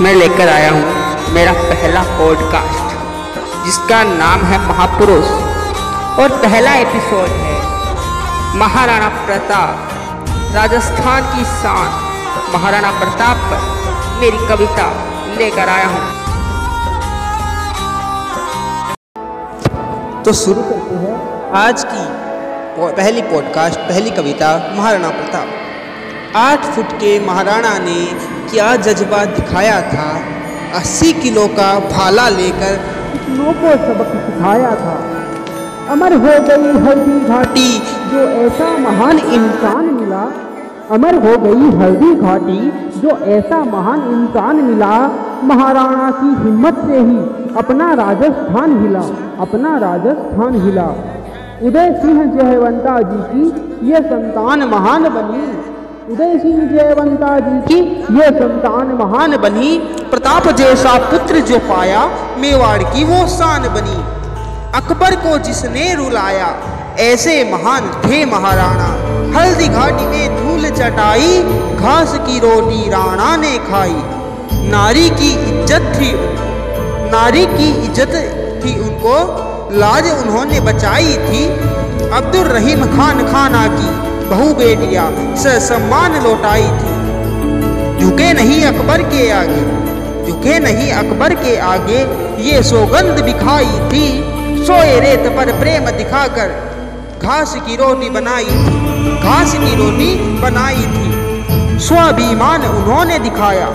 मैं 0.00 0.12
लेकर 0.14 0.48
आया 0.48 0.70
हूँ 0.70 1.32
मेरा 1.32 1.52
पहला 1.52 2.02
पॉडकास्ट 2.18 3.64
जिसका 3.64 4.02
नाम 4.04 4.44
है 4.44 4.58
महापुरुष। 4.68 5.26
और 6.20 6.36
पहला 6.36 6.74
एपिसोड 6.74 7.34
है 7.40 7.56
महाराणा 8.58 9.08
प्रताप, 9.26 9.90
राजस्थान 10.54 11.26
की 11.26 11.44
शान। 11.52 11.90
महाराणा 12.54 12.90
प्रताप 12.98 13.44
पर 13.50 13.60
मेरी 14.20 14.40
कविता 14.48 14.86
लेकर 15.38 15.68
आया 15.68 15.86
हूँ। 15.86 16.04
तो 20.24 20.32
शुरू 20.36 20.62
करते 20.62 20.94
हैं 20.96 21.14
आज 21.58 21.84
की 21.84 22.04
पहली 22.96 23.22
पॉडकास्ट 23.28 23.78
पहली 23.82 24.10
कविता 24.12 24.56
महाराणा 24.74 25.10
प्रताप। 25.10 26.36
आठ 26.38 26.74
फुट 26.74 26.92
के 26.96 27.18
महाराणा 27.26 27.78
ने 27.78 28.00
क्या 28.50 28.76
जज्बा 28.76 29.24
दिखाया 29.24 29.80
था? 29.82 30.08
अस्सी 30.74 31.12
किलो 31.12 31.46
का 31.46 31.68
भाला 31.80 32.28
लेकर 32.28 32.76
कितनों 33.12 33.52
को 33.52 33.70
सबक 33.86 34.12
सिखाया 34.26 34.70
था। 34.70 34.96
अमर 35.88 36.12
हो 36.12 36.34
गई 36.42 36.72
हल्दी 36.86 37.20
घाटी, 37.20 37.78
जो 38.12 38.18
ऐसा 38.18 38.76
महान 38.78 39.18
इंसान 39.18 39.84
मिला। 39.84 40.22
अमर 40.90 41.14
हो 41.14 41.36
गई 41.38 41.70
हल्दी 41.78 42.14
घाटी, 42.14 42.58
जो 43.00 43.08
ऐसा 43.08 43.64
महान 43.64 44.02
इंसान 44.10 44.56
मिला। 44.56 44.92
महाराणा 45.44 46.10
की 46.10 46.28
हिम्मत 46.42 46.84
से 46.86 46.98
ही 46.98 47.18
अपना 47.56 47.92
राजस्थान 47.94 48.82
हिला, 48.82 49.04
अपना 49.40 49.78
राजस्थान 49.78 50.60
हिला। 50.60 50.88
उदय 51.62 51.98
सिंह 52.02 52.24
जयवंता 52.24 53.00
जी 53.02 53.22
की 53.30 53.90
ये 53.92 54.00
संतान 54.00 54.64
महान 54.64 55.02
बनी। 55.02 55.69
उदय 56.10 56.38
सिंह 56.38 56.62
जयवंता 56.68 57.28
जी 57.38 57.58
की 57.64 57.76
ये 58.14 58.28
संतान 58.30 58.88
महान 58.94 59.36
बनी। 59.36 59.68
प्रताप 60.10 60.46
जैसा 60.58 60.94
पुत्र 61.10 61.40
जो 61.40 61.58
पाया, 61.68 62.00
मेवाड़ 62.38 62.82
की 62.84 63.04
वो 63.04 63.18
शान 63.28 63.68
बनी। 63.74 63.98
अकबर 64.78 65.16
को 65.16 65.36
जिसने 65.38 65.84
रुलाया, 65.94 66.48
ऐसे 67.00 67.36
महान 67.52 67.86
थे 68.04 68.24
महाराणा। 68.24 68.88
हल्दी 69.36 69.68
घाटी 69.68 70.06
में 70.06 70.36
धूल 70.36 70.68
चटाई, 70.72 71.30
घास 71.76 72.18
की 72.26 72.38
रोटी 72.38 72.90
राणा 72.90 73.30
ने 73.36 73.56
खाई। 73.68 74.02
नारी 74.68 75.08
की 75.12 75.32
इज़्ज़त 75.46 75.94
थी, 75.94 76.12
नारी 77.12 77.46
की 77.46 77.70
इज़्ज़त 77.84 78.20
थी 78.64 78.78
उनको, 78.80 79.16
लाज 79.78 80.12
उन्होंने 80.12 80.60
बचाई 80.62 81.16
थी। 81.24 81.46
अब्दुल 82.12 82.54
रहीम 82.54 82.86
खान 82.96 83.26
खाना 83.32 83.66
की। 83.72 83.98
बहु 84.30 84.54
बेटियाँ 84.54 85.06
सम्मान 85.36 86.12
लौटाई 86.24 86.68
थी। 86.80 86.98
झुके 88.00 88.32
नहीं 88.32 88.62
अकबर 88.64 89.02
के 89.04 89.30
आगे, 89.32 89.62
झुके 90.26 90.58
नहीं 90.58 90.90
अकबर 90.94 91.34
के 91.36 91.56
आगे, 91.66 91.98
ये 92.42 92.62
सौगंध 92.62 93.18
दिखाई 93.24 93.78
थी। 93.90 94.06
सोए 94.66 94.98
रेत 95.00 95.26
पर 95.36 95.52
प्रेम 95.60 95.90
दिखाकर 95.92 96.48
घास 97.22 97.54
की 97.66 97.76
रोटी 97.76 98.10
बनाई 98.10 98.44
थी, 98.44 99.18
घास 99.20 99.52
की 99.54 99.74
रोटी 99.76 100.10
बनाई 100.40 100.86
थी। 100.94 101.78
स्वाभिमान 101.80 102.64
उन्होंने 102.64 103.18
दिखाया, 103.18 103.68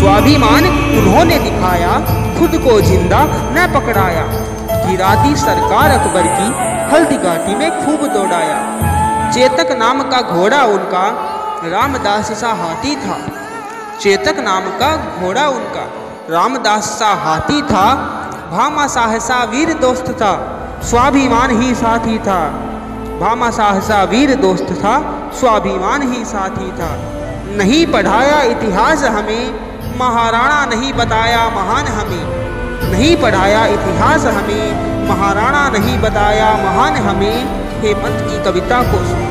स्वाभिमान 0.00 0.66
उन्होंने 0.66 1.38
दिखाया, 1.40 1.92
खुद 2.38 2.60
को 2.64 2.80
ज़िंदा 2.82 3.22
न 3.54 3.70
पकड़ाया। 3.74 4.24
गिरा 4.86 5.14
दी 5.14 5.34
सरकार 5.38 5.90
अकबर 5.90 6.26
की 6.30 6.48
हल्दी 6.92 7.16
घाटी 7.18 7.54
में 7.54 7.70
खूब 7.76 8.06
दौड़ाया। 8.14 8.56
चेतक 9.34 9.70
नाम 9.72 10.02
का 10.02 10.20
घोड़ा 10.22 10.62
उनका, 10.64 11.02
रामदास 11.64 12.32
सा 12.40 12.48
हाथी 12.52 12.96
था। 12.96 13.16
चेतक 14.00 14.38
नाम 14.38 14.64
का 14.78 14.90
घोड़ा 14.96 15.46
उनका, 15.48 15.84
रामदास 16.30 16.90
सा 16.98 17.08
हाथी 17.22 17.62
था। 17.62 17.84
भामा 18.50 18.86
साहसा 18.86 19.42
वीर 19.44 19.72
दोस्त 19.74 20.10
था, 20.12 20.32
स्वाभिमान 20.82 21.50
ही 21.62 21.74
साथी 21.74 22.18
था। 22.18 22.38
भामा 23.20 23.50
साहसा 23.50 24.02
वीर 24.02 24.34
दोस्त 24.34 24.74
था, 24.74 24.94
स्वाभिमान 25.40 26.02
ही 26.12 26.24
साथी 26.24 26.70
था। 26.72 26.90
नहीं 27.56 27.86
पढ़ाया 27.86 28.42
इतिहास 28.42 29.04
हमें, 29.04 29.98
महाराणा 29.98 30.64
नहीं 30.66 30.92
बताया 30.92 31.48
महान 31.48 31.86
हमें। 31.86 32.92
नहीं 32.92 33.16
पढ़ाया 33.16 33.64
इतिहास 33.70 34.24
हमें, 34.26 35.08
महाराणा 35.08 35.68
नहीं 35.68 35.98
बताया 35.98 36.52
महान 36.54 36.96
हमें। 36.96 37.61
हेमंत 37.82 38.20
की 38.22 38.42
कविता 38.44 38.80
को 38.90 38.98
सुन। 39.06 39.22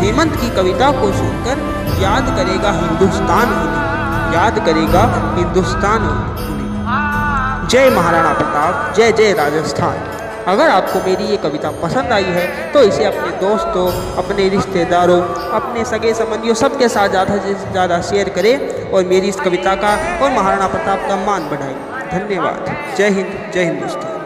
हेमंत 0.00 0.34
की 0.40 0.48
कविता 0.56 0.90
को 0.92 1.12
सुनकर 1.12 1.60
याद 2.02 2.26
करेगा 2.36 2.70
हिंदुस्तान 2.74 3.52
उन्हें 3.54 4.34
याद 4.34 4.58
करेगा 4.66 5.04
हिंदुस्तान 5.36 6.02
उन्हें 6.04 7.66
जय 7.68 7.90
महाराणा 7.90 8.32
प्रताप, 8.34 8.92
जय 8.96 9.12
जय 9.12 9.32
राजस्थान। 9.34 10.06
अगर 10.46 10.68
आपको 10.70 11.00
मेरी 11.06 11.24
ये 11.24 11.36
कविता 11.38 11.70
पसंद 11.80 12.12
आई 12.12 12.36
है 12.36 12.46
तो 12.72 12.82
इसे 12.82 13.04
अपने 13.04 13.30
दोस्तों, 13.40 13.86
अपने 14.18 14.48
रिश्तेदारों, 14.48 15.20
अपने 15.52 15.84
सगे 15.84 16.12
संबंधियों, 16.14 16.54
सबके 16.56 16.88
साथ 16.88 17.08
ज़्यादा 17.08 17.36
से 17.38 17.54
ज़्यादा 17.54 18.00
शेयर 18.02 18.28
करें 18.36 18.90
और 18.90 19.04
मेरी 19.06 19.28
इस 19.28 19.40
कविता 19.40 19.74
का 19.76 19.96
और 20.18 20.30
महाराणा 20.32 20.66
प्रताप 20.68 21.08
का 21.08 21.16
मान 21.26 21.48
बढ़ाएँ। 21.50 21.74
धन्यवाद। 22.12 22.76
जय 22.98 23.08
हिंद, 23.10 23.36
जय 23.54 23.64
हिंदुस्तान। 23.64 24.17